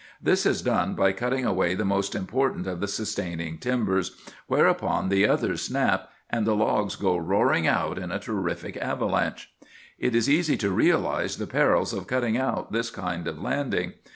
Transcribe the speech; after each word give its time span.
This 0.19 0.47
is 0.47 0.63
done 0.63 0.95
by 0.95 1.11
cutting 1.11 1.45
away 1.45 1.75
the 1.75 1.85
most 1.85 2.15
important 2.15 2.65
of 2.65 2.79
the 2.79 2.87
sustaining 2.87 3.59
timbers, 3.59 4.15
whereupon 4.47 5.09
the 5.09 5.27
others 5.27 5.61
snap, 5.61 6.09
and 6.27 6.47
the 6.47 6.55
logs 6.55 6.95
go 6.95 7.15
roaring 7.17 7.67
out 7.67 7.99
in 7.99 8.11
a 8.11 8.17
terrific 8.17 8.77
avalanche. 8.77 9.53
"It 9.99 10.15
is 10.15 10.27
easy 10.27 10.57
to 10.57 10.71
realize 10.71 11.37
the 11.37 11.45
perils 11.45 11.93
of 11.93 12.07
cutting 12.07 12.35
out 12.35 12.71
this 12.71 12.89
kind 12.89 13.27
of 13.27 13.37
landing. 13.39 13.93